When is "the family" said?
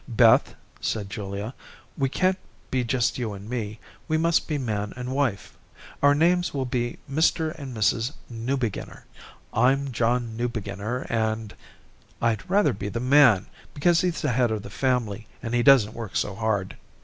14.63-15.27